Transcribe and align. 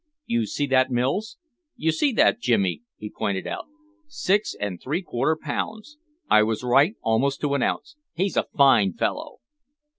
"You 0.25 0.47
see 0.47 0.65
that, 0.65 0.89
Mills? 0.89 1.37
You 1.75 1.91
see 1.91 2.11
that, 2.13 2.39
Jimmy?" 2.39 2.81
he 2.97 3.07
pointed 3.11 3.45
out. 3.45 3.65
"Six 4.07 4.55
and 4.59 4.81
three 4.81 5.03
quarter 5.03 5.37
pounds! 5.39 5.99
I 6.27 6.41
was 6.41 6.63
right 6.63 6.95
almost 7.03 7.39
to 7.41 7.53
an 7.53 7.61
ounce. 7.61 7.97
He's 8.15 8.35
a 8.35 8.47
fine 8.57 8.93
fellow!" 8.93 9.41